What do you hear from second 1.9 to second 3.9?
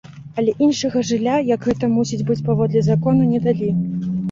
мусіць быць паводле закону, не далі.